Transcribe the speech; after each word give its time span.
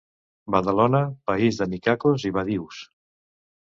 Badalona, 0.55 1.01
país 1.31 1.61
de 1.61 1.67
micacos 1.75 2.27
i 2.31 2.33
badius. 2.39 2.81